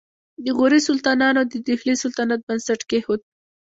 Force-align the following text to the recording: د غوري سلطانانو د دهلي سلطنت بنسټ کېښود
د 0.43 0.45
غوري 0.57 0.79
سلطانانو 0.87 1.41
د 1.51 1.53
دهلي 1.67 1.95
سلطنت 2.03 2.39
بنسټ 2.47 2.79
کېښود 2.89 3.21